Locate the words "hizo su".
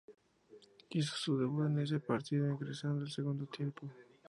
0.89-1.37